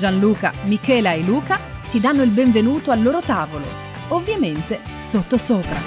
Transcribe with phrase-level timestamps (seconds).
[0.00, 1.60] Gianluca, Michela e Luca
[1.90, 3.66] ti danno il benvenuto al loro tavolo,
[4.08, 5.78] ovviamente sottosopra.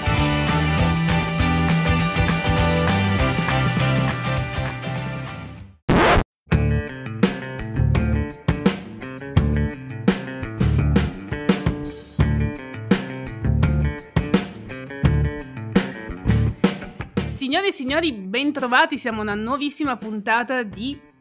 [17.23, 21.11] Signore e signori, bentrovati, siamo una nuovissima puntata di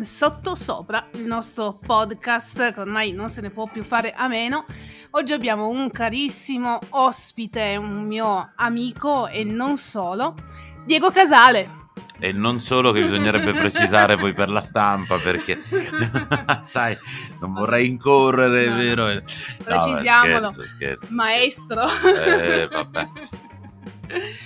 [0.00, 4.64] Sottosopra, il nostro podcast che ormai non se ne può più fare a meno.
[5.10, 10.34] Oggi abbiamo un carissimo ospite, un mio amico e non solo,
[10.84, 11.80] Diego Casale.
[12.18, 15.60] E non solo che bisognerebbe precisare poi per la stampa perché
[16.62, 16.96] sai,
[17.40, 19.12] non vorrei incorrere, No, vero?
[19.12, 19.22] No,
[19.64, 20.50] Precisiamolo.
[20.50, 21.14] scherzo, scherzo.
[21.14, 21.82] Maestro.
[22.24, 23.08] Eh, vabbè.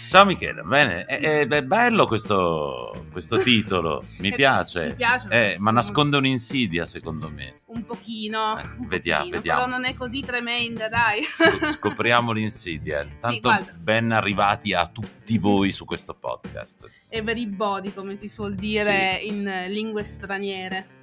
[0.09, 4.95] Ciao Michele, bene, è, è- bello questo, questo titolo, mi piace.
[4.97, 5.27] piace?
[5.31, 5.75] Eh, ma Sì.
[5.77, 7.61] nasconde un'insidia secondo me.
[7.67, 8.59] Un pochino.
[8.59, 9.65] Eh, un vediamo, pochino, vediamo.
[9.65, 11.23] Però non è così tremenda, dai.
[11.25, 13.07] Sc- scopriamo l'insidia.
[13.21, 13.73] Tanto guarda.
[13.77, 16.89] ben arrivati a tutti voi su questo podcast.
[17.09, 20.95] Everybody, come si suol dire in eh, lingue straniere.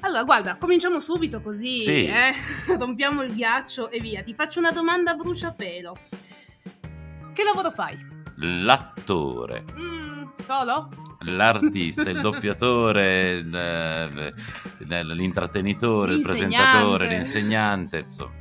[0.00, 2.06] Allora, guarda, cominciamo subito così, Sì.
[2.06, 2.32] eh?
[2.78, 4.22] rompiamo il ghiaccio e via.
[4.22, 5.96] Ti faccio una domanda a bruciapelo.
[7.38, 7.96] Che lavoro fai?
[8.38, 9.64] L'attore.
[9.78, 10.88] Mm, solo?
[11.20, 13.42] l'artista, il doppiatore,
[15.04, 18.32] l'intrattenitore, il presentatore, l'insegnante, insomma.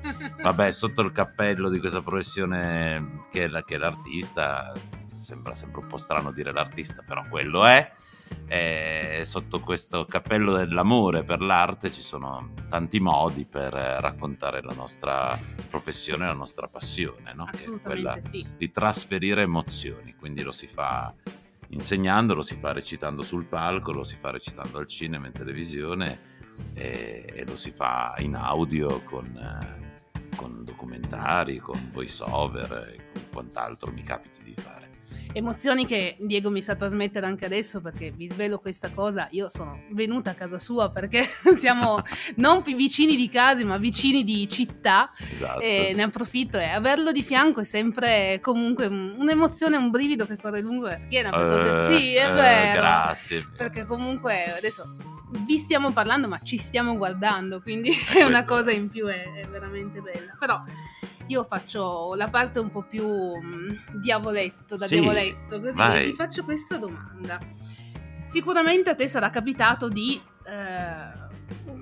[0.42, 4.73] Vabbè, sotto il cappello di questa professione che è, la- che è l'artista,
[5.06, 7.94] sembra sempre un po' strano dire l'artista, però quello è.
[8.49, 14.73] E sotto questo cappello dell'amore per l'arte ci sono tanti modi per eh, raccontare la
[14.73, 15.38] nostra
[15.70, 17.49] professione, la nostra passione, no?
[17.82, 18.48] Quella sì.
[18.58, 21.14] di trasferire emozioni, quindi lo si fa
[21.70, 26.36] insegnando, lo si fa recitando sul palco, lo si fa recitando al cinema, in televisione
[26.73, 33.11] e, e lo si fa in audio con, eh, con documentari, con voice over e
[33.11, 34.77] con quant'altro mi capiti di fare.
[35.33, 39.83] Emozioni che Diego mi sa trasmettere anche adesso perché vi svelo questa cosa, io sono
[39.92, 42.02] venuta a casa sua perché siamo
[42.36, 45.60] non più vicini di case ma vicini di città Esatto.
[45.60, 50.38] e ne approfitto e averlo di fianco è sempre comunque un- un'emozione, un brivido che
[50.38, 51.30] corre lungo la schiena.
[51.30, 52.80] Eh, sì, è eh, vero.
[52.82, 53.48] Grazie.
[53.55, 54.83] Perché comunque adesso
[55.45, 59.33] vi stiamo parlando ma ci stiamo guardando, quindi Eh, è una cosa in più, è,
[59.42, 60.36] è veramente bella.
[60.39, 60.64] Però
[61.27, 63.70] io faccio la parte un po' più mm,
[64.02, 66.05] diavoletto, da Sì, diavoletto, così vai.
[66.10, 67.39] ti faccio questa domanda.
[68.26, 70.20] Sicuramente a te sarà capitato di...
[70.45, 71.26] eh,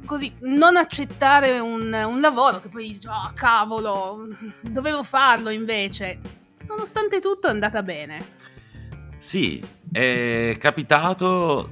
[0.05, 4.27] Così, non accettare un, un lavoro che poi dici, oh cavolo,
[4.61, 6.19] dovevo farlo invece.
[6.67, 8.23] Nonostante tutto è andata bene.
[9.17, 9.59] Sì,
[9.91, 11.71] è capitato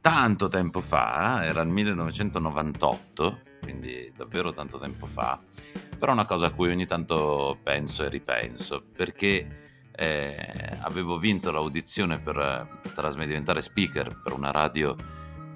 [0.00, 5.40] tanto tempo fa, era il 1998, quindi davvero tanto tempo fa,
[5.96, 11.50] però è una cosa a cui ogni tanto penso e ripenso, perché eh, avevo vinto
[11.50, 14.94] l'audizione per eh, trasme- diventare speaker per una radio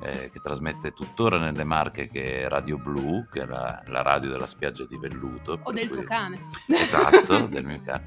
[0.03, 4.31] eh, che trasmette tuttora nelle Marche, che è Radio Blu, che è la, la radio
[4.31, 5.53] della spiaggia di Velluto.
[5.53, 6.39] O per del cui- tuo cane.
[6.69, 8.07] Esatto, del mio cane,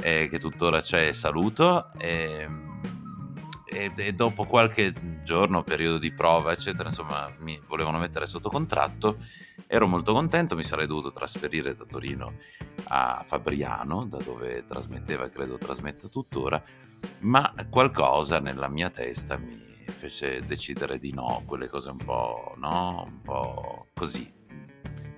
[0.00, 1.90] eh, che tuttora c'è, saluto.
[1.98, 2.48] E,
[3.64, 4.92] e- e dopo qualche
[5.24, 9.18] giorno, periodo di prova, eccetera, insomma, mi volevano mettere sotto contratto.
[9.74, 12.34] Ero molto contento, mi sarei dovuto trasferire da Torino
[12.84, 16.62] a Fabriano, da dove trasmetteva, credo trasmetta tuttora,
[17.22, 23.02] ma qualcosa nella mia testa mi fece decidere di no, quelle cose un po', no,
[23.04, 24.32] un po' così,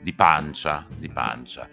[0.00, 1.68] di pancia, di pancia.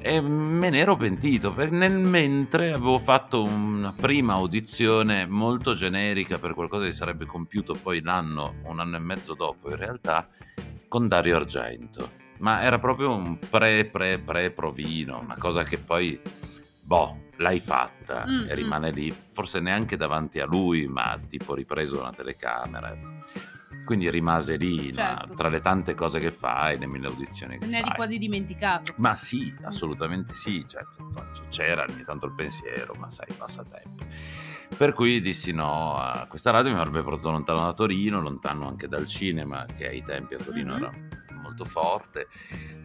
[0.00, 6.38] E me ne ero pentito, per- nel mentre avevo fatto una prima audizione molto generica
[6.38, 10.28] per qualcosa che sarebbe compiuto poi l'anno, un anno e mezzo dopo in realtà,
[10.88, 12.10] con Dario Argento.
[12.38, 16.20] Ma era proprio un pre pre pre provino, una cosa che poi,
[16.82, 21.98] boh, l'hai fatta Mm, e rimane lì, forse neanche davanti a lui, ma tipo ripreso
[22.00, 22.96] una telecamera.
[23.86, 25.34] Quindi rimase lì, Certo.
[25.34, 27.96] tra le tante cose che fai, le mille audizioni che Ne eri fai.
[27.96, 28.92] quasi dimenticato.
[28.96, 30.84] Ma sì, assolutamente sì, cioè,
[31.48, 34.04] c'era ogni tanto il pensiero, ma sai, passa tempo.
[34.76, 38.88] Per cui dissi no a questa radio, mi avrebbe portato lontano da Torino, lontano anche
[38.88, 40.78] dal cinema, che ai tempi a Torino Mhm.
[40.82, 42.26] era molto molto forte.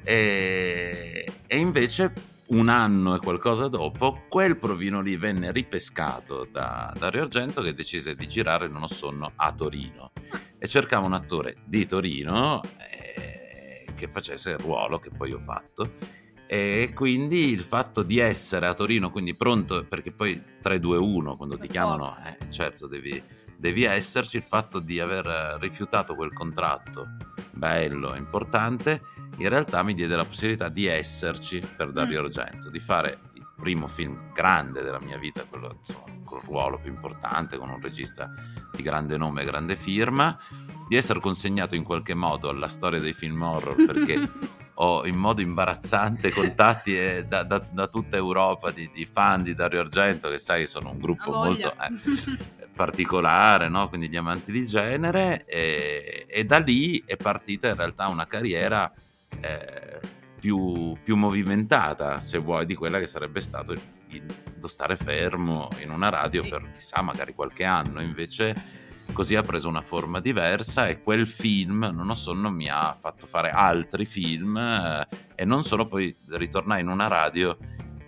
[0.04, 2.13] E, e invece
[2.51, 8.15] un anno e qualcosa dopo, quel provino lì venne ripescato da Dario Argento che decise
[8.15, 10.12] di girare Non ho sonno a Torino.
[10.57, 15.94] E cercava un attore di Torino eh, che facesse il ruolo che poi ho fatto.
[16.45, 21.68] E quindi il fatto di essere a Torino, quindi pronto, perché poi 3-2-1 quando ti
[21.68, 23.24] chiamano, eh, certo devi,
[23.61, 27.09] devi esserci, il fatto di aver rifiutato quel contratto
[27.51, 29.03] bello, importante,
[29.37, 32.25] in realtà mi diede la possibilità di esserci per Dario mm.
[32.25, 36.89] Argento, di fare il primo film grande della mia vita, quello insomma, col ruolo più
[36.89, 38.33] importante, con un regista
[38.75, 40.35] di grande nome e grande firma,
[40.87, 44.27] di essere consegnato in qualche modo alla storia dei film horror perché
[44.81, 49.53] ho in modo imbarazzante contatti eh, da, da, da, tutta Europa di, di, fan di
[49.53, 53.89] Dario Argento che sai sono un gruppo molto eh, particolare, no?
[53.89, 58.92] quindi gli amanti di genere e, e, da lì è partita in realtà una carriera
[59.39, 60.00] eh,
[60.39, 64.25] più, più, movimentata se vuoi di quella che sarebbe stato il,
[64.60, 66.50] lo stare fermo in una radio sì.
[66.50, 68.80] per chissà magari qualche anno invece
[69.13, 73.28] così ha preso una forma diversa e quel film, non ho sonno, mi ha fatto
[73.28, 77.56] fare altri film eh, e non solo poi ritornai in una radio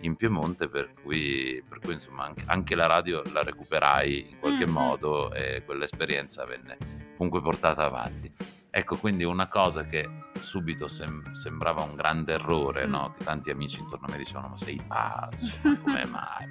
[0.04, 4.66] in Piemonte per cui, per cui insomma anche, anche, la radio la recuperai in qualche
[4.66, 4.74] mm-hmm.
[4.74, 6.78] modo e quell'esperienza venne
[7.16, 8.32] comunque portata avanti.
[8.76, 10.10] Ecco, quindi una cosa che
[10.40, 12.90] subito sem- sembrava un grande errore, mm.
[12.90, 13.14] no?
[13.16, 16.48] Che tanti amici intorno a me dicevano, ma sei pazzo, ma come mai?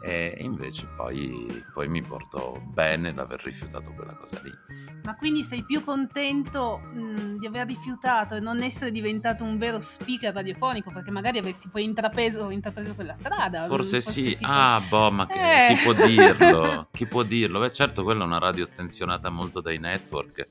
[0.00, 4.52] E invece poi, poi, mi portò bene l'aver rifiutato quella cosa lì.
[5.02, 9.80] Ma quindi sei più contento mh, di aver rifiutato e non essere diventato un vero
[9.80, 10.92] speaker radiofonico?
[10.92, 13.64] Perché magari avresti poi intrapreso, intrapreso quella strada.
[13.64, 14.34] Forse, forse sì.
[14.36, 14.44] sì.
[14.46, 15.74] Ah, boh, ma che, eh.
[15.74, 16.88] chi può dirlo?
[16.92, 17.58] chi può dirlo?
[17.58, 20.46] Beh, certo, quella è una radio attenzionata molto dai network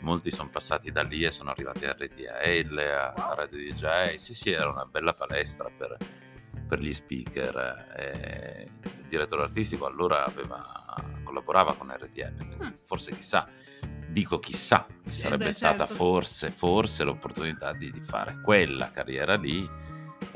[0.00, 4.14] molti sono passati da lì e sono arrivati a RTL, a Radio DJ.
[4.14, 5.96] Sì, sì, era una bella palestra per,
[6.68, 7.92] per gli speaker.
[7.96, 10.94] E il direttore artistico allora aveva,
[11.24, 12.68] collaborava con RTL, mm.
[12.82, 13.48] forse chissà,
[14.08, 15.94] dico chissà, ci sarebbe beh, stata certo.
[15.94, 19.88] forse, forse l'opportunità di, di fare quella carriera lì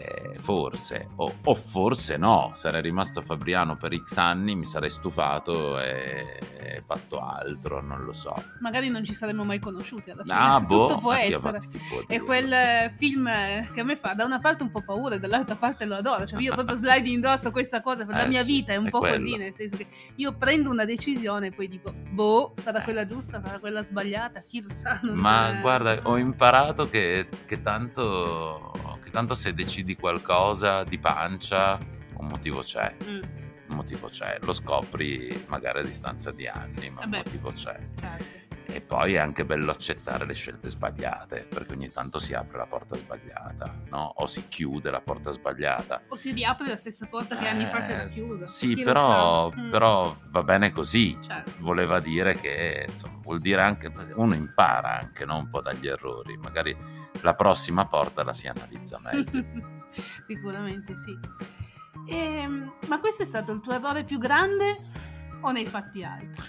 [0.05, 5.81] eh, forse, o, o, forse no, sarei rimasto Fabriano per X anni, mi sarei stufato
[5.81, 8.35] e, e, fatto altro, non lo so.
[8.61, 10.37] Magari non ci saremmo mai conosciuti alla fine.
[10.37, 11.59] Ah, boh, Tutto può essere.
[12.07, 13.31] È quel film
[13.73, 16.27] che a me fa da una parte un po' paura e dall'altra parte lo adoro.
[16.27, 18.87] Cioè io proprio slide indosso questa cosa per eh, la mia sì, vita, è un
[18.87, 19.17] è po' quello.
[19.17, 19.87] così, nel senso che
[20.17, 22.85] io prendo una decisione e poi dico, boh, sarà eh.
[22.85, 25.01] quella giusta, sarà quella sbagliata, chi lo sa.
[25.03, 25.61] Ma è...
[25.63, 28.73] guarda, ho imparato che, che tanto
[29.15, 31.79] tanto se decidi qualcosa di pancia,
[32.17, 32.95] un motivo c'è.
[33.05, 33.23] Mm.
[33.69, 37.17] Un motivo c'è, lo scopri magari a distanza di anni, ma Vabbè.
[37.17, 37.79] un motivo c'è.
[37.99, 38.45] Certo.
[38.67, 42.67] E poi è anche bello accettare le scelte sbagliate, perché ogni tanto si apre la
[42.67, 44.15] porta sbagliata, no?
[44.17, 46.03] O si chiude la porta sbagliata.
[46.09, 48.47] O si riapre la stessa porta che eh, anni fa si era eh, chiusa.
[48.47, 49.71] Sì, però, mm.
[49.71, 51.17] però, va bene così.
[51.21, 51.53] Certo.
[51.59, 55.37] Voleva dire che, insomma, vuol dire anche, uno impara anche no?
[55.37, 56.77] un po' dagli errori, magari
[57.21, 59.73] la prossima porta la si analizza meglio.
[60.23, 61.17] Sicuramente sì.
[62.09, 64.79] E, ehm, ma questo è stato il tuo errore più grande
[65.41, 66.43] o ne hai fatti altri?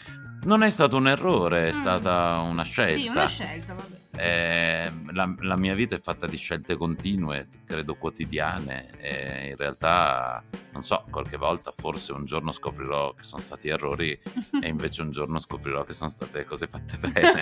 [0.44, 1.80] Non è stato un errore, è mm.
[1.80, 2.98] stata una scelta.
[2.98, 4.05] Sì, una scelta, vabbè.
[4.18, 10.44] Eh, la, la, mia vita è fatta di scelte continue, credo quotidiane, e in realtà,
[10.72, 14.12] non so, qualche volta forse un giorno scoprirò che sono stati errori
[14.62, 17.42] e invece un giorno scoprirò che sono state cose fatte bene.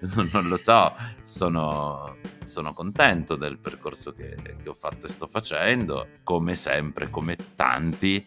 [0.14, 5.26] non, non, lo so, sono, sono, contento del percorso che, che ho fatto e sto
[5.26, 8.24] facendo, come sempre, come tanti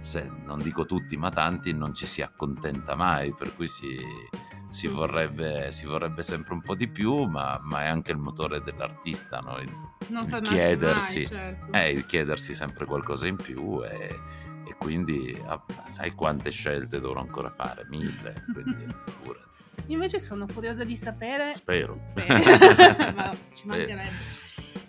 [0.00, 3.98] se non dico tutti, ma tanti, non ci si accontenta mai, per cui si,
[4.68, 8.62] si, vorrebbe, si vorrebbe, sempre un po' di più, ma, ma è anche il motore
[8.62, 9.58] dell'artista, no?
[9.58, 9.68] il,
[10.08, 11.72] il chiedersi, mai, certo.
[11.72, 14.18] eh, il chiedersi sempre qualcosa in più e,
[14.66, 17.86] e quindi ah, sai quante scelte dovrò ancora fare?
[17.88, 19.46] Mille, quindi figurati.
[19.86, 21.54] Invece sono curiosa di sapere.
[21.54, 21.98] Spero.
[23.14, 24.46] ma ci mancherebbe.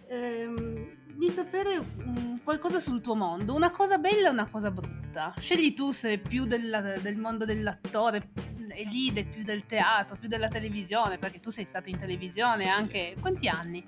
[0.09, 5.34] Ehm, di sapere um, qualcosa sul tuo mondo, una cosa bella e una cosa brutta.
[5.38, 8.30] Scegli tu se è più della, del mondo dell'attore,
[8.70, 12.70] e lì più del teatro, più della televisione, perché tu sei stato in televisione sì.
[12.70, 13.16] anche...
[13.20, 13.86] Quanti anni?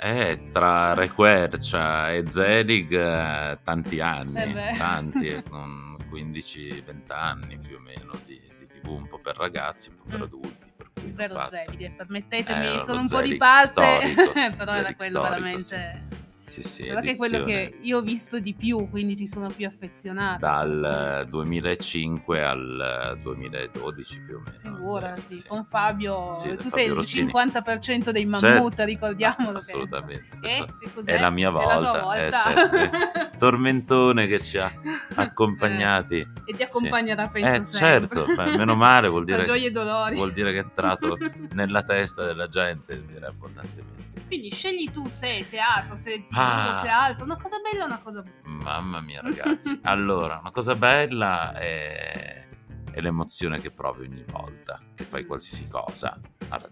[0.00, 7.80] Eh, tra Requercia e Zelig eh, tanti anni, eh tanti, con 15-20 anni più o
[7.80, 10.22] meno di, di, tv, un po' per ragazzi, un po' per mm.
[10.22, 10.70] adulti.
[10.74, 14.14] Per il vero Zelig, permettetemi, eh, sono un po' di parte,
[14.56, 15.60] però era quello storico, veramente...
[15.60, 16.20] Sì
[16.52, 19.48] sì, sì, Sarà che è quello che io ho visto di più, quindi ci sono
[19.48, 20.38] più affezionata.
[20.64, 24.76] dal 2005 al 2012 più o meno.
[24.76, 25.48] Figurati, sì, sì.
[25.48, 27.26] con Fabio, Sì, tu Fabio sei Rossini.
[27.26, 28.40] il 50% dei mammut,
[28.74, 29.58] Certo, ricordiamolo.
[29.58, 30.38] ass- assolutamente.
[30.40, 30.56] Che...
[30.58, 30.66] Eh,
[31.04, 32.42] che è la mia È la volta, eh, volta.
[32.70, 33.36] certo.
[33.42, 34.72] tormentone che ci ha
[35.14, 36.26] accompagnati.
[36.44, 38.08] e ti accompagnerà, Eh, penso, sempre.
[38.08, 40.14] certo, beh, meno male vuol dire, e dolori.
[40.16, 41.16] vuol dire che è entrato
[41.52, 44.01] nella testa della gente, direi abbondantemente.
[44.26, 46.74] Quindi scegli tu se è teatro, se è Ah.
[46.74, 48.48] se è altro, una cosa bella o una cosa brutta.
[48.48, 49.78] Mamma mia, ragazzi.
[49.84, 52.46] Allora, una cosa bella è,
[52.92, 56.18] è l'emozione che provi ogni volta che fai qualsiasi cosa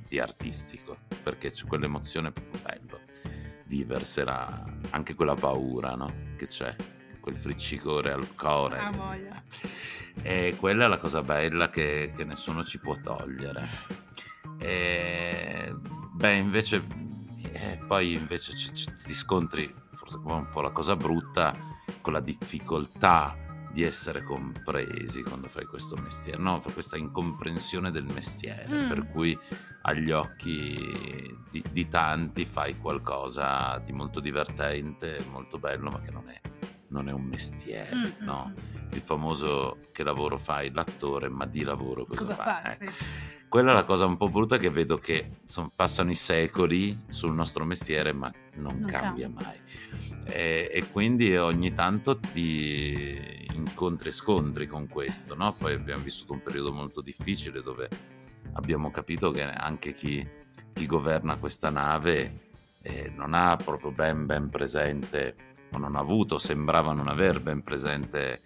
[0.07, 3.01] di artistico, perché c'è quell'emozione proprio bello,
[3.67, 6.13] viversela, anche quella paura, no?
[6.37, 6.75] Che c'è,
[7.21, 8.79] quel friccicore al cuore.
[8.79, 9.43] Ah, voglia.
[10.23, 13.67] E quella è la cosa bella che, che nessuno ci può togliere.
[14.59, 15.75] E,
[16.13, 16.85] beh, invece,
[17.53, 21.55] eh, poi invece ci- ci- ti scontri, forse come un po' la cosa brutta,
[22.01, 23.37] con la difficoltà
[23.73, 26.61] di essere compresi quando fai questo mestiere, no?
[26.61, 28.89] Questa incomprensione del mestiere, Mm.
[28.89, 29.39] per cui
[29.83, 36.29] agli occhi di, di tanti fai qualcosa di molto divertente, molto bello, ma che non
[36.29, 36.41] è,
[36.89, 38.53] non è un mestiere, Mm, Eh, no?
[38.55, 38.93] mm.
[38.93, 42.63] il famoso che lavoro fai l'attore, ma di lavoro cosa, Cosa fai?
[42.63, 42.73] fai?
[42.81, 42.93] Ecco.
[42.93, 43.05] Sì.
[43.51, 47.35] Quella è la cosa un po' brutta che vedo che insomma, passano i secoli sul
[47.35, 49.29] nostro mestiere, ma non, Non cambia cambia.
[49.29, 49.57] mai.
[50.27, 55.53] E, e quindi ogni tanto ti incontri e scontri con questo, no?
[55.53, 57.89] Poi abbiamo vissuto un periodo molto difficile dove
[58.53, 60.25] abbiamo capito che anche chi,
[60.73, 62.51] chi governa questa nave
[62.83, 65.35] eh, non ha proprio ben ben presente,
[65.73, 68.43] o non ha avuto, sembrava non aver ben presente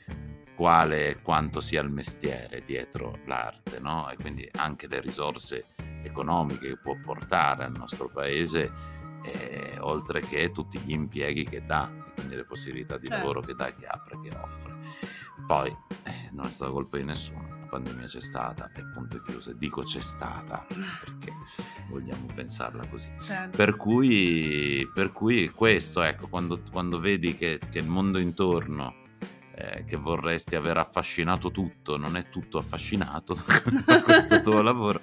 [0.54, 4.08] quale e quanto sia il mestiere dietro l'arte, no?
[4.10, 5.66] E quindi anche le risorse
[6.02, 8.70] economiche che può portare al nostro paese,
[9.24, 13.20] eh, oltre che tutti gli impieghi che dà, e quindi le possibilità di Certo.
[13.20, 14.72] lavoro che dà, che apre, che offre.
[15.46, 15.68] Poi
[16.04, 19.52] eh, non è stata colpa di nessuno, la pandemia c'è stata e punto e chiuso.
[19.52, 21.32] Dico c'è stata perché
[21.88, 23.10] vogliamo pensarla così.
[23.20, 23.56] Certo.
[23.56, 29.02] Per cui, per cui questo, ecco, quando, quando vedi che, che il mondo intorno
[29.56, 33.34] eh, che vorresti aver affascinato tutto, non è tutto affascinato
[33.86, 35.00] da questo tuo lavoro,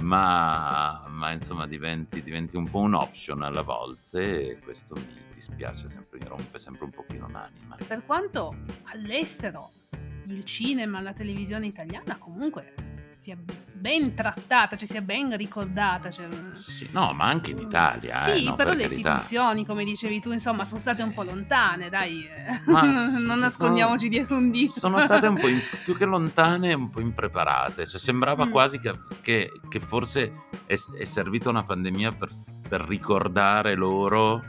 [0.00, 5.88] ma, ma, insomma diventi, diventi un po' un option alla volte e questo mi dispiace
[5.88, 7.76] sempre, mi rompe sempre un pochino l'anima.
[7.86, 9.72] Per quanto all'estero
[10.26, 13.36] il cinema, la televisione italiana comunque sia
[13.72, 16.10] ben trattata, cioè sia ben ricordata.
[16.10, 16.28] Cioè...
[16.52, 18.22] Sì, no, ma anche in Italia.
[18.22, 19.08] Sì, eh, no, però per le carità.
[19.14, 22.24] istituzioni, come dicevi tu, insomma, sono state un po' lontane, dai.
[22.24, 22.60] eh.
[22.70, 24.78] Non nascondiamoci sono- dietro un dito.
[24.78, 27.86] Sono state un po' in- più che lontane, un po' impreparate.
[27.86, 28.50] Cioè, sembrava Mm.
[28.50, 30.32] quasi che, che- che forse
[30.66, 32.28] è, è servita una pandemia per,
[32.68, 34.42] per ricordare loro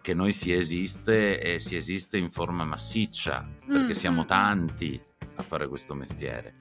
[0.00, 5.02] che noi si esiste e si esiste in forma massiccia, perché Mm, siamo mm, tanti
[5.36, 6.56] a fare questo mestiere.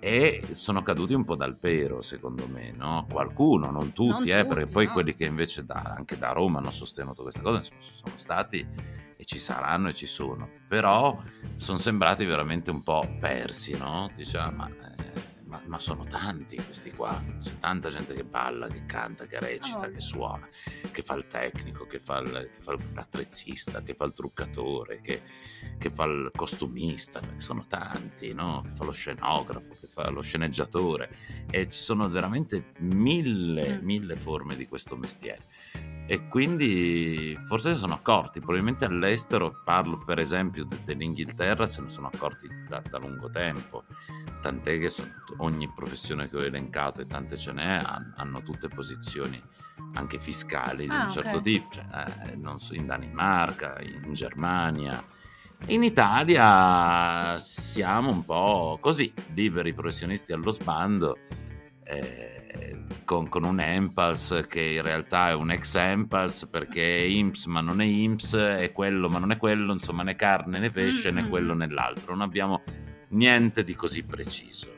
[0.00, 3.06] E sono caduti un po' dal pero, secondo me, no?
[3.10, 4.92] Qualcuno, non tutti, Non eh, tutti, perché poi no.
[4.92, 8.66] quelli che invece da- anche da Roma hanno sostenuto questa cosa, insomma, sono stati
[9.16, 10.48] e ci saranno e ci sono.
[10.68, 11.20] Però
[11.56, 14.08] sono sembrati veramente un po' persi, no?
[14.14, 15.17] Diceva, ma, eh,
[15.48, 19.86] ma- ma sono tanti questi qua, c'è tanta gente che balla, che canta, che recita,
[19.86, 19.90] Oh.
[19.90, 20.46] che suona,
[20.92, 25.22] che fa il tecnico, che fa, il- che fa l'attrezzista, che fa il truccatore, che,
[25.78, 28.62] che fa il costumista, sono tanti, no?
[28.68, 31.10] Che fa lo scenografo, che fa lo sceneggiatore
[31.50, 33.84] e ci sono veramente mille, Mm.
[33.84, 35.44] mille forme di questo mestiere.
[36.10, 41.90] E quindi forse se sono accorti, probabilmente all'estero, parlo per esempio de- dell'Inghilterra, se ne
[41.90, 43.84] sono accorti da, da lungo tempo,
[44.40, 44.90] tant'è che
[45.38, 49.38] ogni professione che ho elencato e tante ce n'è han- hanno tutte posizioni
[49.92, 51.84] anche fiscali di Ah, un certo tipo, cioè,
[52.30, 55.04] eh, non so, in Danimarca, in Germania.
[55.66, 61.18] In Italia siamo un po' così, liberi professionisti allo sbando,
[61.84, 67.46] eh, con, con un Empals che in realtà è un ex Empals perché è IMSS
[67.46, 71.10] ma non è IMSS, è quello ma non è quello, insomma né carne né pesce
[71.10, 71.58] Mm, né mm, quello mm.
[71.58, 72.62] né l'altro, non abbiamo
[73.08, 74.74] niente di così preciso.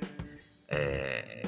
[0.67, 1.43] Eh,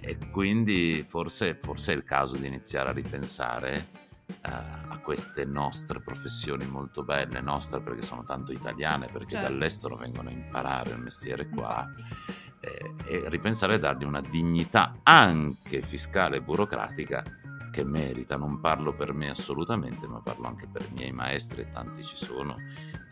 [0.00, 3.88] e quindi forse, forse è il caso di iniziare a ripensare
[4.28, 9.48] eh, a queste nostre professioni molto belle, nostre perché sono tanto italiane, perché Certo.
[9.48, 12.44] dall'estero vengono a imparare il mestiere qua Infatti.
[12.66, 17.22] Eh, e ripensare a dargli una dignità anche fiscale e burocratica
[17.70, 18.36] che merita.
[18.36, 22.56] Non parlo per me assolutamente, ma parlo anche per i miei maestri, tanti ci sono,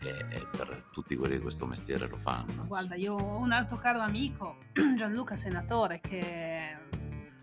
[0.01, 2.65] e, e per tutti quelli che questo mestiere lo fanno.
[2.65, 4.57] Guarda, io ho un altro caro amico,
[4.97, 6.77] Gianluca Senatore, che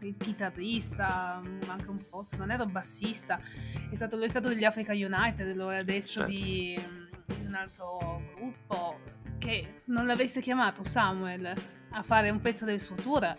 [0.00, 3.40] il chitarrista, anche un po', se non ero bassista,
[3.88, 6.32] è stato, è stato degli Africa United, lo è adesso Certo.
[6.32, 6.76] di,
[7.24, 8.98] di un altro gruppo,
[9.38, 11.54] che non l'avesse chiamato Samuel
[11.92, 13.36] a fare un pezzo del suo tour,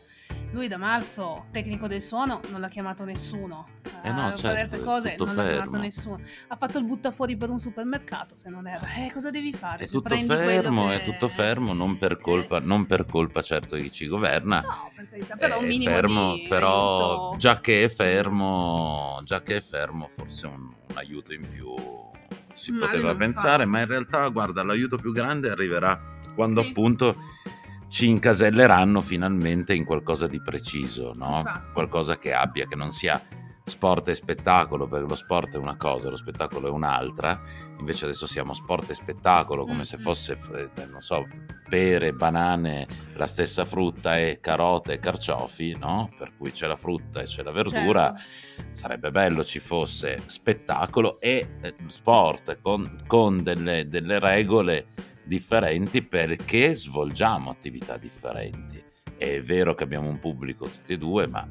[0.52, 3.68] lui da marzo, tecnico del suono, non l'ha chiamato nessuno.
[4.04, 5.78] Eh no, fare certo, altre cose non l'ha chiamato fermo.
[5.84, 6.20] nessuno.
[6.50, 8.86] Ha fatto il buttafuori per un supermercato, se non era.
[8.96, 9.86] Eh, cosa devi fare?
[9.86, 13.76] È tutto prendi fermo, che- è tutto fermo, non per colpa, non per colpa certo
[13.76, 14.62] di chi ci governa.
[14.62, 17.38] No, per carità, però un minimo fermo, di però aiuto.
[17.38, 21.74] già che è fermo, già che è fermo, forse un, un aiuto in più
[22.54, 23.70] si Male poteva pensare, fa.
[23.70, 26.00] ma in realtà, guarda, l'aiuto più grande arriverà
[26.36, 26.68] quando Sì.
[26.70, 27.16] appunto
[27.94, 31.44] ci incaselleranno finalmente in qualcosa di preciso, no?
[31.72, 33.22] Qualcosa che abbia, che non sia
[33.64, 37.40] sport e spettacolo, perché lo sport è una cosa, lo spettacolo è un'altra.
[37.78, 40.02] Invece adesso siamo sport e spettacolo, come se mm.
[40.02, 41.28] fosse, eh, non so,
[41.70, 46.10] pere, banane, la stessa frutta e carote e carciofi, no?
[46.18, 48.12] Per cui c'è la frutta e c'è la verdura.
[48.12, 48.72] Certo.
[48.72, 56.74] Sarebbe bello ci fosse spettacolo e eh, sport con, con delle, delle regole differenti perché
[56.74, 58.84] svolgiamo attività differenti.
[59.18, 61.48] È vero che abbiamo un pubblico tutti e due, ma,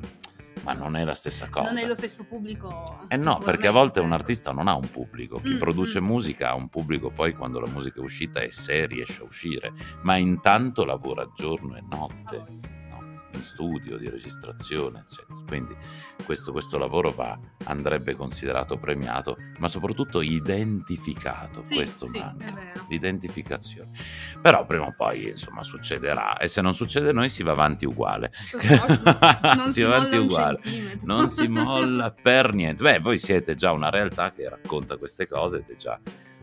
[0.64, 1.66] ma non è la stessa cosa.
[1.66, 3.04] Non è lo stesso pubblico.
[3.08, 5.40] Eh no, perché a volte un artista non ha un pubblico.
[5.40, 6.04] Chi Mm, produce mm.
[6.04, 9.72] musica ha un pubblico poi quando la musica è uscita e se riesce a uscire,
[10.02, 12.44] ma intanto lavora giorno e notte,
[13.42, 15.38] studio, di registrazione, eccetera.
[15.46, 15.74] Quindi
[16.24, 21.64] questo, questo lavoro va, andrebbe considerato premiato, ma soprattutto identificato.
[21.64, 22.72] Sì, questo sì, manca.
[22.88, 23.90] L'identificazione.
[24.40, 26.36] Però prima o poi, insomma, succederà.
[26.38, 28.32] E se non succede noi si va avanti uguale.
[29.52, 30.60] Non Si si, va avanti uguale.
[31.02, 32.82] Non si molla per niente.
[32.82, 35.98] Beh, voi siete già una realtà che racconta queste cose ed è già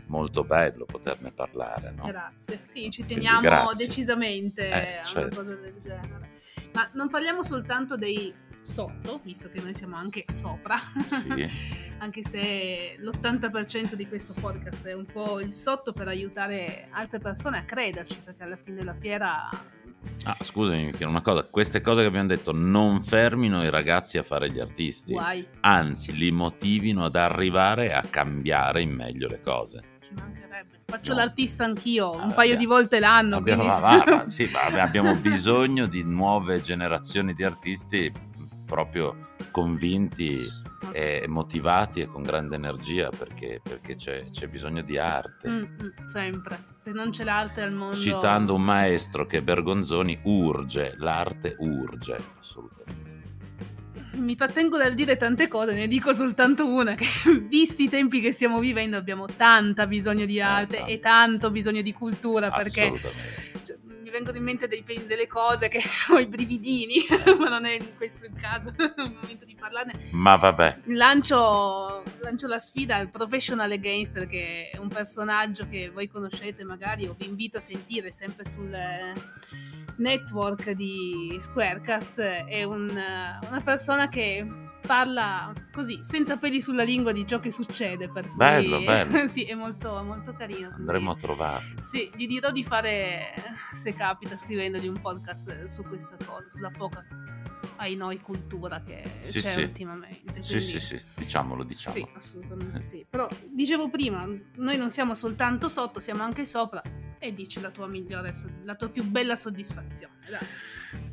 [0.08, 2.06] molto bello poterne parlare, no?
[2.06, 2.62] Grazie.
[2.63, 5.20] Sì, ci teniamo decisamente Eh, a certo.
[5.27, 6.28] una cosa del genere.
[6.73, 11.49] Ma non parliamo soltanto dei sotto, visto che noi siamo anche sopra, Sì.
[11.99, 17.57] anche se l'80% di questo podcast è un po' il sotto per aiutare altre persone
[17.57, 19.49] a crederci, perché alla fine della fiera
[20.23, 21.43] Ah, scusami, Michele, una cosa.
[21.43, 26.15] Queste cose che abbiamo detto non fermino i ragazzi a fare gli artisti, guai, anzi
[26.15, 29.83] li motivino ad arrivare a cambiare in meglio le cose.
[30.09, 30.79] Ci mancherebbe.
[30.85, 31.17] Faccio No.
[31.19, 33.37] l'artista anch'io, un Ah, paio di volte l'anno.
[33.37, 38.11] Abbiamo, ma- ma- sì, ma abbiamo bisogno di nuove generazioni di artisti
[38.65, 40.37] proprio convinti
[40.91, 45.50] e motivati e con grande energia perché, perché c'è, c'è bisogno di arte.
[45.50, 46.63] Mm, mm, sempre.
[46.77, 47.95] Se non c'è l'arte al mondo...
[47.95, 53.08] Citando un maestro che Bergonzoni urge, l'arte urge, assolutamente.
[54.20, 57.08] Mi trattengo dal dire tante cose, ne dico soltanto una, che
[57.48, 60.92] visti i tempi che stiamo vivendo abbiamo tanta bisogno di arte tanto.
[60.92, 62.94] e tanto bisogno di cultura perché
[63.64, 63.77] cioè,
[64.10, 66.96] mi vengono in mente dei delle cose che ho i brividini,
[67.38, 69.94] ma non è questo il caso, il momento di parlarne.
[70.12, 76.08] Ma vabbè, Lancio, lancio la sfida al Professional Gangster, che è un personaggio che voi
[76.08, 79.14] conoscete magari o vi invito a sentire sempre sul eh,
[80.00, 82.20] network di Squarecast.
[82.20, 88.09] È un, una persona che parla così, senza peli sulla lingua di ciò che succede.
[88.09, 89.27] Per cui- Bello, bello.
[89.27, 90.70] sì, è molto, molto carino.
[90.70, 91.81] quindi- andremo a trovarlo.
[91.81, 93.33] sì, gli dirò di fare,
[93.74, 97.05] se capita, scrivendogli un podcast su questa cosa, sulla poca,
[97.77, 99.61] ai noi, cultura che Sì, c'è sì.
[99.63, 100.42] ultimamente.
[100.42, 101.96] Sì, quindi- sì, sì, diciamolo, diciamo.
[101.96, 103.05] sì, assolutamente sì.
[103.09, 106.81] Però dicevo prima, noi non siamo soltanto sotto, siamo anche sopra.
[107.22, 110.13] E dici la tua migliore, la tua più bella soddisfazione.
[110.29, 110.39] Dai.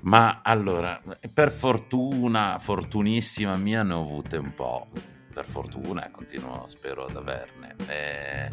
[0.02, 1.00] Ma allora,
[1.32, 4.88] per fortuna, fortunissima mia, ne ho avute un po'.
[5.32, 7.74] Per fortuna, e continuo, spero ad averne.
[7.86, 8.50] Eh,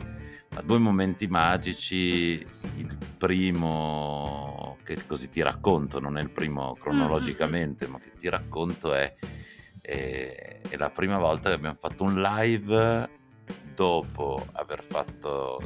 [0.50, 2.46] ma due momenti magici.
[2.78, 8.94] Il primo, che così ti racconto, non è il primo cronologicamente, ma che ti racconto
[8.94, 9.14] è,
[9.80, 13.10] è, è la prima volta che abbiamo fatto un live
[13.74, 15.62] dopo aver fatto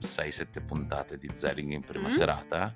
[0.00, 2.10] 6-7 puntate di Zering in prima Mm.
[2.10, 2.74] serata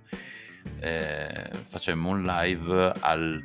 [0.81, 3.43] eh, facemmo un live al,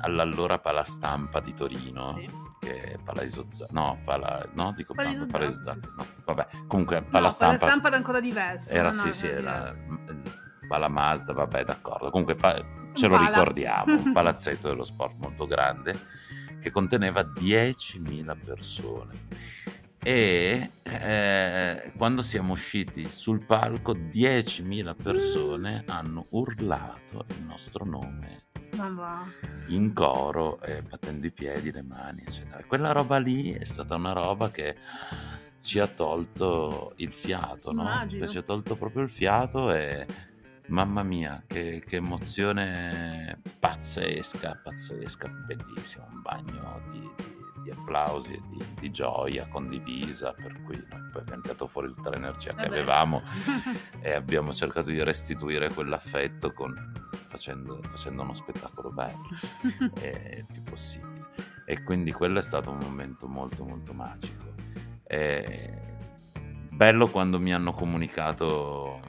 [0.00, 2.30] all'allora Palastampa di Torino, Sì.
[2.60, 7.06] che è Palaiso Za- no, Pala, no, dico Palaiso Palaiso, Zappa, no, vabbè, comunque No,
[7.10, 8.72] Palastampa la stampa era ancora diverso.
[8.72, 9.70] era no, no, sì, sì, era.
[10.68, 12.08] Pala Mazda, vabbè, d'accordo.
[12.10, 13.26] Comunque pa- ce lo Pala.
[13.28, 16.20] ricordiamo, un palazzetto dello sport molto grande
[16.60, 19.12] che conteneva 10.000 persone.
[20.04, 28.88] E eh, quando siamo usciti sul palco, 10.000 persone hanno urlato il nostro nome Ma
[28.88, 29.24] va.
[29.68, 32.64] in coro, eh, battendo i piedi, le mani, eccetera.
[32.64, 34.76] Quella roba lì è stata una roba che
[35.62, 37.88] ci ha tolto il fiato, no?
[38.08, 40.04] Ci ha tolto proprio il fiato e,
[40.66, 48.40] Mamma mia, che, che emozione pazzesca, pazzesca, bellissimo, un bagno di, di, di applausi e
[48.48, 52.68] di, di, gioia condivisa, per cui noi poi abbiamo tirato fuori tutta l'energia che Vabbè.
[52.68, 53.22] avevamo
[54.00, 56.74] e abbiamo cercato di restituire quell'affetto con,
[57.28, 59.28] facendo, facendo uno spettacolo bello
[60.00, 61.30] eh, il più possibile.
[61.64, 64.54] E quindi quello è stato un momento molto molto magico.
[65.04, 65.80] E
[66.70, 69.00] bello quando mi hanno comunicato,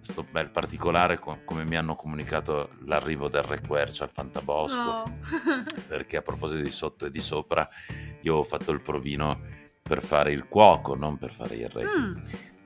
[0.00, 5.18] sto bel particolare co- come mi hanno comunicato l'arrivo del Re Quercia al Fantabosco, No.
[5.86, 7.68] perché a proposito di sotto e di sopra
[8.22, 9.40] io ho fatto il provino
[9.82, 11.84] per fare il cuoco, non per fare il re.
[11.84, 12.16] Mm.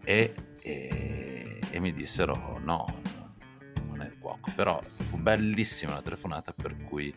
[0.04, 3.00] E, e- e mi dissero no,
[3.86, 7.12] non è il cuoco, però fu bellissima la telefonata per cui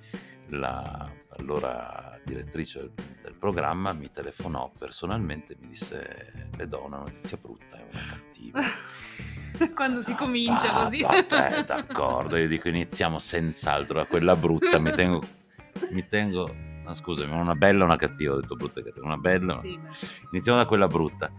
[0.49, 7.37] la allora direttrice del programma mi telefonò personalmente e mi disse le do una notizia
[7.39, 8.61] brutta e una cattiva.
[9.75, 11.01] Quando si comincia Ah, così.
[11.01, 15.21] Vabbè, d'accordo, io dico iniziamo senz'altro da quella brutta, mi tengo,
[15.91, 19.17] mi tengo, no, scusami, una bella o una cattiva, ho detto brutta e cattiva, una
[19.17, 19.77] bella, Sì,
[20.31, 21.31] iniziamo da quella brutta.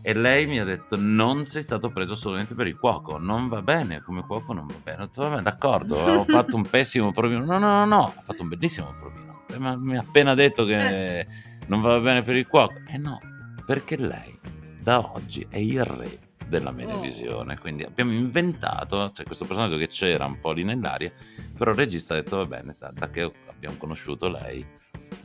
[0.00, 3.62] E lei mi ha detto: Non sei stato preso solamente per il cuoco, non va
[3.62, 5.02] bene, come cuoco non va bene.
[5.02, 7.44] Ho detto: Vabbè, d'accordo, ho fatto un pessimo provino.
[7.44, 9.42] No, no, no, no, ho fatto un bellissimo provino.
[9.50, 11.26] "Eh, Ma mi ha appena detto che
[11.66, 12.74] non va bene per il cuoco.
[12.86, 13.18] Eh no,
[13.66, 14.38] perché lei
[14.80, 17.58] da oggi è il re della Menevisione.
[17.58, 21.12] Quindi abbiamo inventato, cioè questo personaggio che c'era un po' lì nell'aria,
[21.56, 24.64] però il regista ha detto: Va bene, da, da che abbiamo conosciuto lei,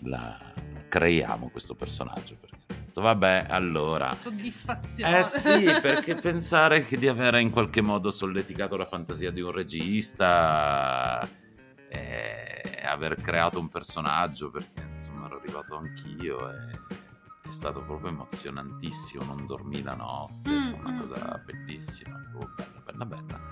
[0.01, 0.37] la
[0.89, 2.35] creiamo questo personaggio.
[2.41, 2.57] Perché
[2.93, 4.11] detto, vabbè, allora.
[4.11, 5.19] Soddisfazione.
[5.19, 9.51] Eh sì, perché pensare che di aver in qualche modo solleticato la fantasia di un
[9.51, 11.27] regista
[11.89, 16.79] e aver creato un personaggio, perché insomma ero arrivato anch'io e
[17.41, 22.81] è stato proprio emozionantissimo, non dormì la notte, Mm, una mm, cosa bellissima, proprio bella,
[22.83, 23.51] bella, bella.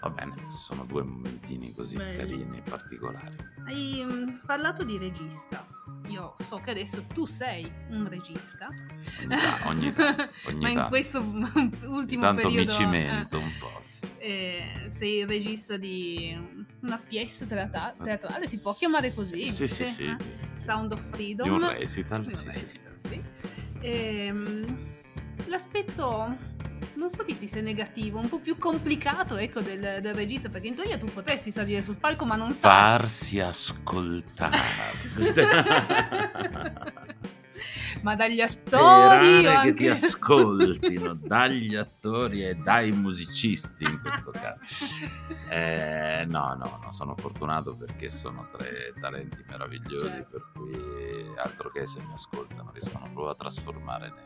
[0.00, 2.16] Va bene, sono due momentini così Belli.
[2.16, 3.36] carini, particolari.
[3.66, 5.66] Hai mm, parlato di regista.
[6.08, 8.68] Io so che adesso tu sei un regista.
[9.20, 10.88] Ogni, ta- ogni tanto, ogni Ma in tanto.
[10.90, 11.18] questo
[11.86, 14.04] ultimo Tanto periodo mi cimento un po', sì.
[14.18, 19.48] eh, eh, sei il regista di una pièce teatra- teatrale, si può chiamare così?
[19.48, 20.04] Sì, sì, sì.
[20.06, 20.16] eh?
[20.16, 21.46] di- Sound of Freedom.
[21.46, 22.60] Di un recital, Di un sì, sì, sì.
[22.60, 23.22] recital, sì.
[23.80, 24.94] Ehm,
[25.46, 26.36] l'aspetto,
[26.96, 30.68] non so dirti se è negativo, un po' più complicato ecco, del, del regista, perché
[30.68, 32.70] in teoria tu potresti salire sul palco ma non sai.
[32.70, 34.58] farsi ascoltare.
[38.02, 39.74] ma dagli attori Sperare o che anche...
[39.74, 44.58] ti ascoltino dagli attori e dai musicisti in questo caso.
[45.48, 50.28] Eh, no, no, no, sono fortunato perché sono tre talenti meravigliosi, Certo.
[50.28, 54.24] per cui altro che se mi ascoltano riescono proprio a trasformare le,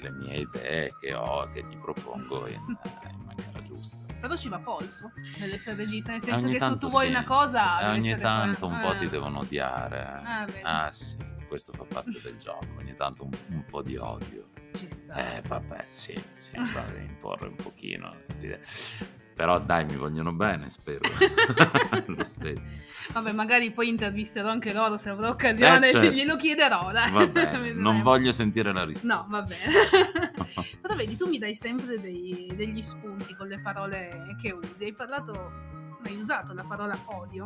[0.00, 4.12] le mie idee che ho, che gli propongo in, in maniera giusta.
[4.20, 7.10] Però ci va polso nell'essere regista, nel senso Ogni che se tu vuoi sì.
[7.10, 7.80] una cosa...
[7.80, 8.98] Eh, ogni tanto quella- un po' eh.
[8.98, 10.02] ti devono odiare.
[10.02, 10.46] Ah.
[10.62, 11.16] Ah sì,
[11.48, 14.48] questo fa parte del gioco, ogni tanto un, un po' di odio.
[14.76, 15.36] Ci sta.
[15.36, 16.56] Eh vabbè sì, sì,
[17.00, 18.14] imporre un pochino.
[19.40, 21.00] Però dai, mi vogliono bene, spero.
[22.08, 22.60] Lo stesso.
[23.14, 26.10] Vabbè, magari poi intervisterò anche loro se avrò occasione, Eh, certo.
[26.10, 26.90] glielo chiederò.
[26.92, 29.06] Vabbè, non voglio sentire la risposta.
[29.08, 30.36] No, va bene.
[30.82, 34.84] Però vedi, tu mi dai sempre dei- degli spunti con le parole che usi.
[34.84, 35.52] Hai parlato,
[36.04, 37.44] hai usato la parola odio.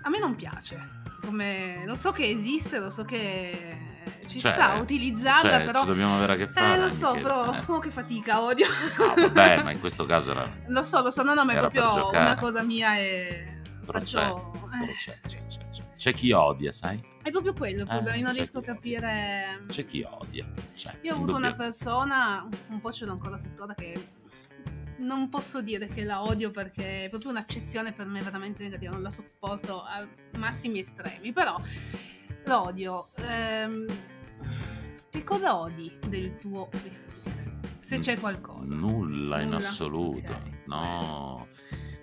[0.00, 1.00] A me non piace.
[1.26, 3.76] Come, lo so che esiste, lo so che
[4.26, 5.80] ci Cioè, sta a utilizzarla, Cioè, però...
[5.80, 6.74] ci dobbiamo avere a che fare.
[6.78, 7.52] Eh, lo so, però...
[7.54, 7.62] eh.
[7.72, 8.66] Oh, che fatica, odio.
[8.98, 10.48] No, vabbè, ma in questo caso era...
[10.68, 13.60] Lo so, lo so, no, no, ma è proprio una cosa mia e...
[13.84, 14.52] Però c'è, Faccio...
[14.82, 15.82] eh, c'è, c'è, c'è, c'è.
[15.96, 17.00] C'è chi odia, sai?
[17.22, 18.74] È proprio quello il problema, Eh, io non riesco a chi odia.
[19.00, 19.64] capire...
[19.68, 20.46] C'è chi odia.
[20.74, 24.08] C'è, Io ho avuto una persona, un po' ce l'ho ancora tuttora, che
[24.98, 29.02] non posso dire che la odio perché è proprio un'accezione per me veramente negativa, non
[29.02, 30.06] la sopporto a
[30.38, 31.56] massimi estremi, però
[32.44, 33.08] l'odio.
[33.16, 33.86] ehm,
[35.10, 37.60] che cosa odi del tuo vestire?
[37.78, 38.74] Se c'è qualcosa.
[38.74, 39.56] Nulla in Nulla?
[39.58, 40.32] assoluto.
[40.32, 40.66] Ok.
[40.66, 41.48] No.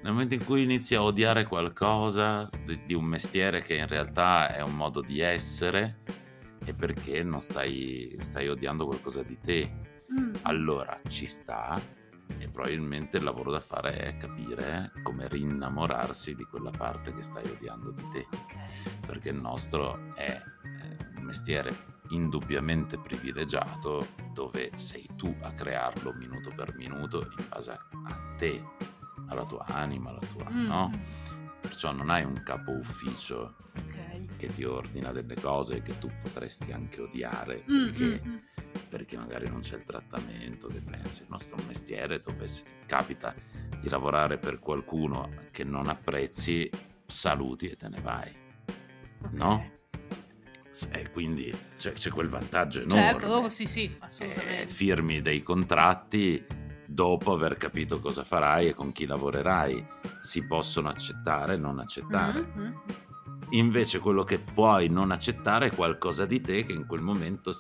[0.02, 4.54] Nel momento in cui inizi a odiare qualcosa di, di un mestiere che in realtà
[4.56, 6.00] è un modo di essere,
[6.64, 9.72] è perché non stai, stai odiando qualcosa di te.
[10.14, 10.34] Mm.
[10.44, 11.80] Allora ci sta
[12.38, 17.50] e probabilmente il lavoro da fare è capire come rinnamorarsi di quella parte che stai
[17.50, 18.28] odiando di te
[19.06, 26.52] perché il nostro è eh, un mestiere indubbiamente privilegiato dove sei tu a crearlo minuto
[26.56, 28.64] per minuto in base a, te,
[29.28, 30.66] alla tua anima, alla tua, Mm.
[30.68, 30.92] no?
[31.62, 34.38] Perciò non hai un capo ufficio Ok.
[34.38, 38.38] che ti ordina delle cose che tu potresti anche odiare Mm, perché mm, mm.
[38.90, 43.34] Perché magari non c'è il trattamento che pensi, il nostro mestiere dove se ti capita
[43.80, 46.70] di lavorare per qualcuno che non apprezzi,
[47.06, 48.36] saluti e te ne vai,
[49.32, 49.78] no?
[50.92, 53.12] E quindi c'è, c'è quel vantaggio enorme.
[53.12, 54.62] Certo, oh, sì, sì, assolutamente.
[54.62, 56.46] Eh, firmi dei contratti
[56.86, 59.86] dopo aver capito cosa farai e con chi lavorerai.
[60.20, 62.42] Si possono accettare, non accettare.
[62.42, 62.82] Mhm.
[63.52, 67.52] Invece quello che puoi non accettare è qualcosa di te che in quel momento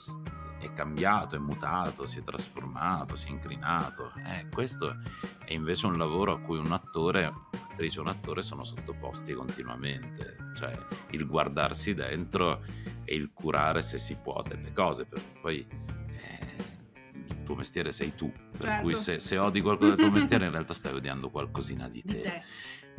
[0.60, 4.12] è cambiato, è mutato, si è trasformato, si è incrinato.
[4.26, 4.98] Eh, questo
[5.45, 10.38] è invece un lavoro a cui un attore, un'attrice o un attore sono sottoposti continuamente.
[10.56, 10.78] Cioè
[11.12, 12.63] il guardarsi dentro
[13.06, 16.56] e il curare se si può delle cose, perché poi eh,
[17.28, 18.32] il tuo mestiere sei tu.
[18.32, 18.82] Per Certo.
[18.84, 22.22] cui se, se odi qualcosa del tuo mestiere in realtà stai odiando qualcosina di Di
[22.22, 22.43] te.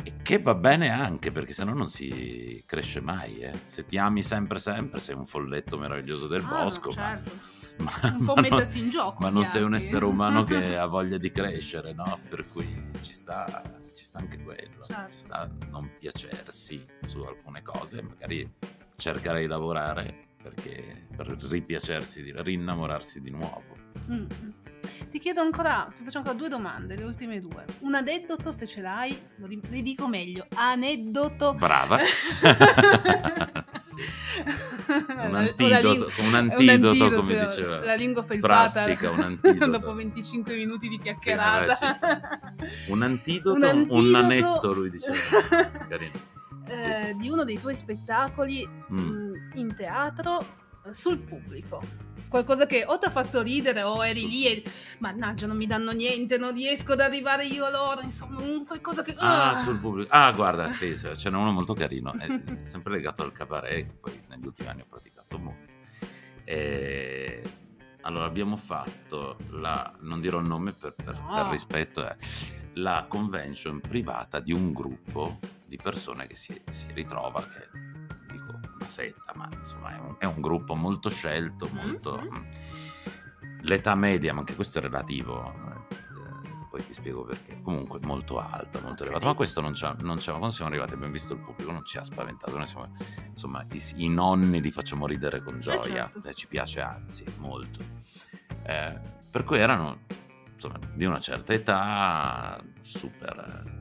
[0.03, 3.41] E che va bene anche perché sennò non si cresce mai.
[3.41, 3.53] eh.
[3.65, 6.89] Se ti ami sempre, sempre, sei un folletto meraviglioso del Ah, bosco.
[6.89, 7.31] ma- certo.
[7.81, 9.23] ma, Un po' ma mettersi non, in gioco.
[9.23, 12.19] ma non sei un essere umano che ha voglia di crescere, no?
[12.29, 13.63] Per cui ci sta,
[13.95, 14.85] ci sta anche quello.
[14.87, 15.11] Certo.
[15.13, 18.51] Ci sta non piacersi su alcune cose, magari
[18.97, 23.77] cercare di lavorare perché per ripiacersi, di, rinnamorarsi di nuovo.
[24.11, 24.27] Mm.
[25.11, 27.65] Ti chiedo ancora, ti faccio ancora due domande, le ultime due.
[27.81, 30.47] Un aneddoto, se ce l'hai, le dico meglio.
[30.55, 31.55] Aneddoto.
[31.55, 31.99] Brava.
[33.81, 34.03] Sì.
[34.89, 38.69] Un Un antidoto, un antidoto, come diceva La lingua felpata.
[38.69, 39.71] Frassica, un antidoto.
[39.71, 41.75] Dopo 25 minuti di Sì, chiacchierata.
[41.75, 42.21] sta.
[42.89, 45.17] Un antidoto, Un un, antidoto- nanetto, lui diceva.
[45.89, 46.13] Carino.
[46.69, 46.87] Sì.
[46.87, 48.97] Eh, di uno dei tuoi spettacoli Mm.
[48.99, 50.45] mh, in teatro
[50.93, 52.09] sul pubblico.
[52.29, 54.63] Qualcosa che o ti ha fatto ridere o eri lì e
[55.01, 59.03] mannaggia non mi danno niente, non riesco ad arrivare io a loro, insomma un qualcosa
[59.03, 59.17] che...
[59.19, 60.13] Ah, sul pubblico.
[60.13, 62.29] Ah, guarda, sì, sì, ce n'è uno molto carino, è
[62.63, 65.67] sempre legato al cabaret, che poi negli ultimi anni ho praticato molto.
[66.45, 67.43] E...
[68.03, 71.35] Allora, abbiamo fatto la, non dirò il nome per, per- No.
[71.35, 72.17] per rispetto, è
[72.75, 77.70] la convention privata di un gruppo di persone che si, si ritrova, che
[78.91, 82.21] setta, ma insomma è un, è un gruppo molto scelto, molto...
[82.21, 82.47] Mhm.
[83.63, 88.81] L'età media, ma anche questo è relativo, eh, poi ti spiego perché, comunque molto alta,
[88.81, 89.09] molto Ok.
[89.11, 91.85] elevata, ma questo non c'ha, non c'ha- quando siamo arrivati abbiamo visto il pubblico, non
[91.85, 92.91] ci ha spaventato, noi siamo,
[93.29, 96.23] insomma i, i nonni li facciamo ridere con gioia, certo.
[96.25, 97.81] eh, ci piace anzi molto.
[98.63, 98.99] Eh,
[99.31, 99.99] per cui erano
[100.55, 103.79] insomma di una certa età, super,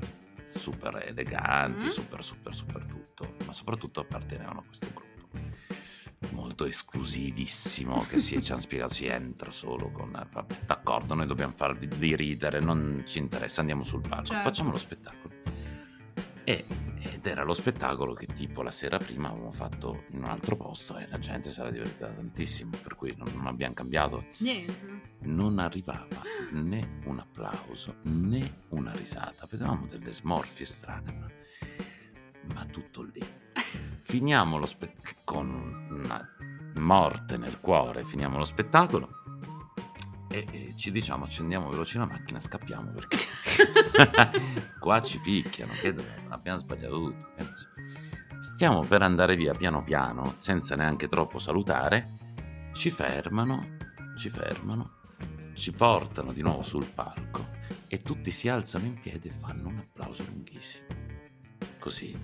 [0.49, 1.89] super eleganti, Mm.
[1.89, 5.07] super, super, super tutto, ma soprattutto appartenevano a questo gruppo
[6.31, 11.53] molto esclusivissimo che si, ci hanno spiegato si entra solo con vabbè, d'accordo noi dobbiamo
[11.55, 14.43] farvi di ridere non ci interessa andiamo sul palco Certo.
[14.43, 15.28] facciamo lo spettacolo
[16.49, 16.65] e,
[17.13, 20.97] ed era lo spettacolo che tipo la sera prima avevamo fatto in un altro posto
[20.97, 24.25] e la gente si era divertita tantissimo per cui non, non abbiamo cambiato.
[24.39, 25.17] Niente.
[25.21, 29.45] non arrivava né un applauso né una risata.
[29.47, 31.27] Vedevamo delle smorfie strane ma,
[32.55, 33.23] ma tutto lì.
[34.01, 36.35] Finiamo lo spettacolo con una
[36.75, 39.18] morte nel cuore finiamo lo spettacolo
[40.29, 43.17] e, e ci diciamo accendiamo veloci la macchina scappiamo perché
[44.79, 45.95] qua ci picchiano che
[46.29, 47.27] abbiamo sbagliato tutto
[48.39, 52.17] stiamo per andare via piano piano senza neanche troppo salutare.
[52.73, 53.77] Ci fermano
[54.15, 54.97] ci fermano
[55.53, 59.77] ci portano di nuovo sul palco e tutti si alzano in piedi e fanno un
[59.77, 60.87] applauso lunghissimo.
[61.79, 62.17] Così.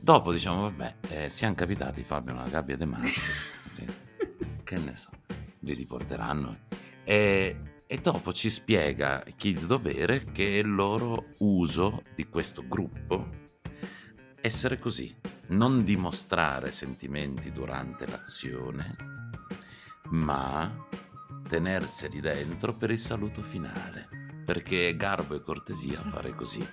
[0.00, 3.08] Dopo diciamo vabbè eh, siamo capitati Fabio una gabbia di mano.
[4.68, 5.10] Che ne so
[5.60, 6.66] li riporteranno.
[7.04, 12.66] E, e dopo ci spiega chi di dovere che è il loro uso di questo
[12.66, 13.46] gruppo.
[14.40, 15.14] Essere così
[15.48, 18.96] non dimostrare sentimenti durante l'azione
[20.10, 20.86] ma
[21.48, 24.08] tenerseli dentro per il saluto finale.
[24.44, 26.66] Perché è garbo e cortesia fare così.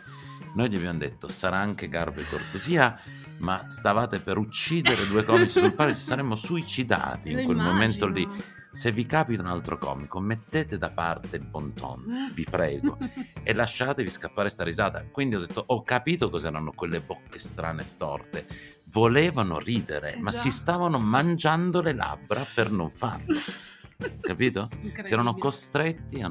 [0.53, 2.97] Noi gli abbiamo detto sarà anche garbo e cortesia
[3.39, 8.21] ma stavate per uccidere due comici sul palco ci saremmo suicidati in quel momento lì.
[8.21, 8.53] immagino.
[8.75, 12.97] Se vi capita un altro comico mettete da parte il bon ton vi prego
[13.41, 18.45] e lasciatevi scappare sta risata quindi ho detto ho capito cos'erano quelle bocche strane storte
[18.87, 23.33] volevano ridere Eh ma si stavano mangiando le labbra per non farlo
[24.19, 24.69] capito?
[25.01, 26.29] si erano costretti a...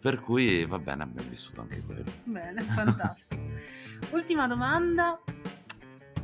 [0.00, 3.42] per cui va bene abbiamo vissuto anche quello Bene, fantastico.
[4.12, 5.18] Ultima domanda.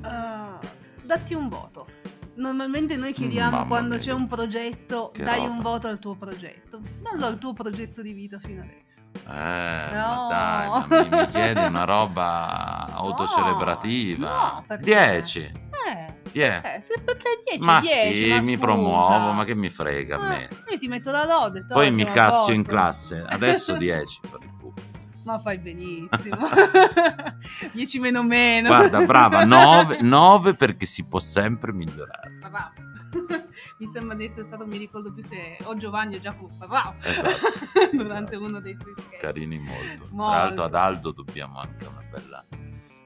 [0.03, 0.59] Uh,
[1.05, 1.87] datti un voto.
[2.35, 3.99] Normalmente noi chiediamo Mamma quando mia.
[4.05, 5.51] c'è un progetto, Che dai roba.
[5.51, 6.81] un voto al tuo progetto.
[7.03, 9.11] Dallo al tuo progetto di vita fino adesso.
[9.27, 10.29] Eh, ma No.
[10.29, 14.29] dai, ma mi, mi chiedi una roba autocelebrativa.
[14.29, 14.85] no, perché?
[14.85, 15.41] 10.
[15.41, 16.81] Eh, 20, eh.
[16.81, 20.19] Se per te 10, Ma 10, sì, ma mi promuovo, ma che mi frega a
[20.29, 20.49] me.
[20.49, 21.65] Eh, io ti metto la lode.
[21.69, 23.23] Poi mi cazzo in classe.
[23.27, 24.62] adesso 10 per il culo.
[25.25, 26.49] Ma fai benissimo.
[27.73, 28.69] 10 meno meno.
[28.69, 32.31] Guarda, brava, 9, perché si può sempre migliorare.
[32.39, 32.91] Bravo.
[33.79, 36.57] Mi sembra di essere stato, mi ricordo più se o Giovanni o Giacomo.
[36.67, 36.95] Bravo.
[37.03, 37.37] Esatto,
[37.93, 38.49] Durante esatto.
[38.49, 39.21] uno dei suoi sketch.
[39.21, 40.07] Carini molto.
[40.11, 40.31] Molto.
[40.31, 42.47] Tra l'altro ad Aldo dobbiamo anche una bella,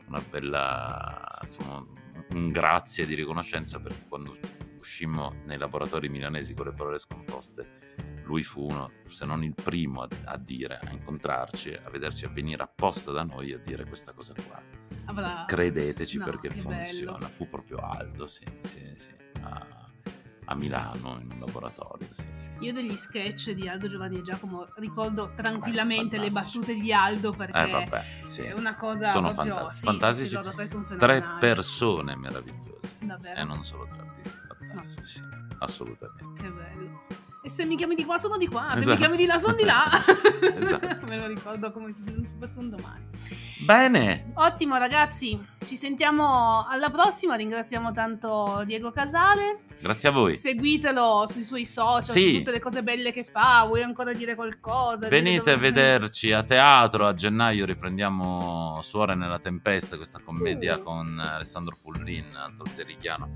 [0.07, 1.85] una bella insomma,
[2.31, 4.37] un grazie di riconoscenza perché quando
[4.87, 10.03] uscimmo nei laboratori milanesi con le parole scomposte, lui fu uno, se non il primo
[10.03, 14.12] a, a dire, a incontrarci, a vederci a venire apposta da noi a dire questa
[14.12, 14.62] cosa qua.
[15.07, 15.44] Ah.
[15.46, 17.18] Credeteci No, perché funziona.
[17.18, 17.29] bello.
[17.31, 19.11] Fu proprio Aldo, sì, sì, sì.
[19.42, 19.66] A,
[20.49, 22.51] a Milano in un laboratorio, sì, sì.
[22.61, 27.62] Io degli sketch di Aldo, Giovanni e Giacomo ricordo tranquillamente le battute di Aldo perché
[27.62, 28.42] Eh vabbè, sì.
[28.42, 29.79] è una cosa Sono proprio fantastici.
[29.79, 30.55] sì, fantastici.
[30.55, 31.38] Tre sono Tre fenomenali.
[31.40, 32.65] persone meravigliose.
[33.01, 33.40] Davvero.
[33.40, 35.22] E non solo tre artisti fantastici, sì,
[35.59, 36.42] assolutamente.
[36.42, 37.15] Che bello.
[37.46, 38.90] E se mi chiami di qua sono di qua, se Esatto.
[38.90, 39.85] mi chiami di là sono di là.
[40.59, 40.98] Esatto.
[41.09, 42.00] Me lo ricordo come se
[42.40, 43.04] fosse un domani.
[43.64, 50.37] Bene, Ottimo ragazzi, ci sentiamo alla prossima, ringraziamo tanto Diego Casale, grazie a voi.
[50.37, 52.32] seguitelo sui suoi social, Sì.
[52.32, 55.06] su tutte le cose belle che fa, vuoi ancora dire qualcosa?
[55.09, 60.82] Venite a vederci a teatro, a gennaio riprendiamo Suore nella tempesta, questa commedia Uh.
[60.82, 63.32] con Alessandro Fullin, altro zerichiano.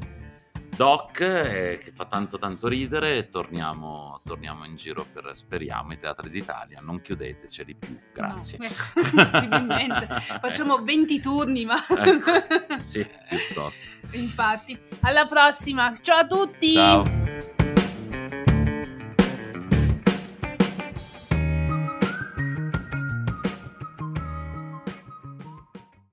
[0.81, 5.99] Doc, eh, che fa tanto tanto ridere e torniamo, torniamo in giro per, speriamo, i
[5.99, 6.81] teatri d'Italia.
[6.81, 8.57] Non chiudeteceli più, grazie.
[8.57, 10.09] No, ecco, possibilmente.
[10.41, 11.87] Facciamo 20 turni, ma...
[11.87, 13.95] Ecco, sì, piuttosto.
[14.17, 14.81] Infatti.
[15.01, 15.99] Alla prossima.
[16.01, 16.73] Ciao a tutti!
[16.73, 17.70] Ciao.